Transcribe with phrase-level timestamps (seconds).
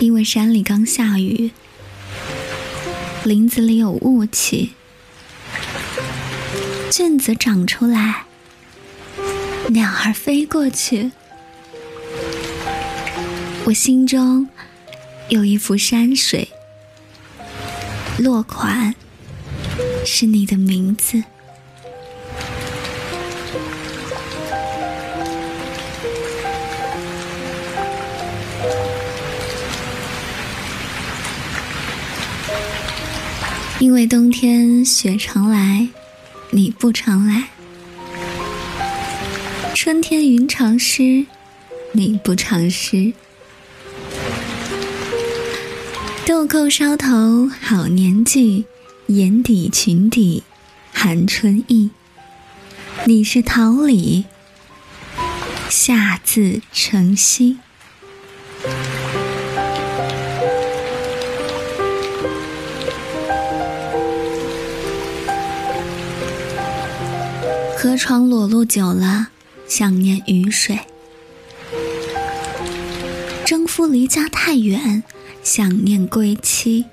[0.00, 1.50] 因为山里刚下雨，
[3.24, 4.72] 林子里有雾气，
[6.90, 8.24] 菌子长出来，
[9.68, 11.10] 鸟儿飞过去，
[13.64, 14.48] 我心中
[15.30, 16.48] 有一幅山水，
[18.18, 18.94] 落款
[20.04, 21.24] 是你的名字。
[33.84, 35.86] 因为冬天雪常来，
[36.52, 37.42] 你不常来；
[39.74, 41.26] 春天云常湿，
[41.92, 43.12] 你不常湿。
[46.24, 48.64] 豆蔻梢头好年纪，
[49.08, 50.42] 眼底裙底
[50.90, 51.90] 含春意。
[53.04, 54.24] 你是桃李，
[55.68, 57.58] 夏自成蹊。
[67.84, 69.28] 河床裸露久了，
[69.68, 70.74] 想念雨水；
[73.44, 75.02] 征夫离家太远，
[75.42, 76.86] 想念归期。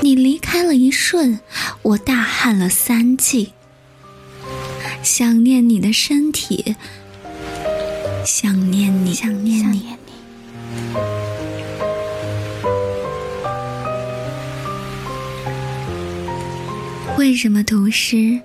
[0.00, 1.38] 你离开了一瞬，
[1.82, 3.52] 我大旱了三季。
[5.00, 6.74] 想念你的身体，
[8.26, 9.79] 想念你，想念你。
[17.18, 18.40] 为什么读诗？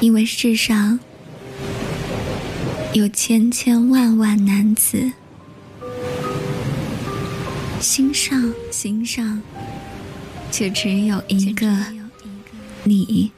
[0.00, 0.98] 因为世上
[2.92, 5.12] 有千千万万男子，
[7.80, 9.40] 心上心上
[10.50, 11.66] 却只有一个
[12.84, 13.30] 你。